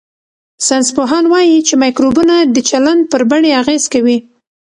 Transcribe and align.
ساینسپوهان 0.65 1.25
وايي 1.31 1.57
چې 1.67 1.73
مایکروبونه 1.83 2.35
د 2.55 2.57
چلند 2.69 3.01
پر 3.11 3.21
بڼې 3.29 3.51
اغېز 3.61 3.83
کوي. 3.93 4.17